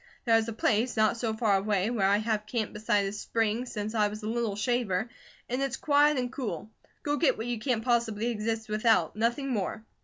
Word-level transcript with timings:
There's 0.25 0.47
a 0.47 0.53
place, 0.53 0.97
not 0.97 1.17
so 1.17 1.31
far 1.35 1.57
away, 1.57 1.91
where 1.91 2.07
I 2.07 2.17
have 2.17 2.47
camped 2.47 2.73
beside 2.73 3.05
a 3.05 3.11
spring 3.11 3.67
since 3.67 3.93
I 3.93 4.07
was 4.07 4.23
a 4.23 4.27
little 4.27 4.55
shaver, 4.55 5.07
and 5.47 5.61
it's 5.61 5.77
quiet 5.77 6.17
and 6.17 6.33
cool. 6.33 6.71
Go 7.03 7.17
get 7.17 7.37
what 7.37 7.45
you 7.45 7.59
can't 7.59 7.85
possibly 7.85 8.25
exist 8.29 8.67
without, 8.67 9.15
nothing 9.15 9.51
more." 9.51 9.85